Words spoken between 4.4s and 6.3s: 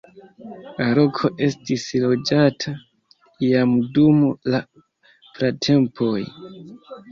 la pratempoj.